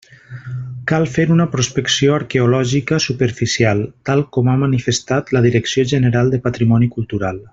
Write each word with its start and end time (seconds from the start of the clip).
Cal 0.91 1.03
fer 1.15 1.25
una 1.35 1.45
prospecció 1.55 2.15
arqueològica 2.21 2.99
superficial, 3.05 3.85
tal 4.11 4.25
com 4.39 4.51
ha 4.55 4.59
manifestat 4.65 5.31
la 5.39 5.45
Direcció 5.49 5.87
General 5.95 6.35
de 6.37 6.43
Patrimoni 6.49 6.91
Cultural. 6.99 7.41